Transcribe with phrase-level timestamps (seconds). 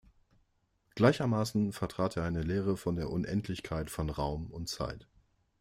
[0.95, 5.07] Gleichermaßen vertrat er eine Lehre von der Unendlichkeit von Raum und Zeit.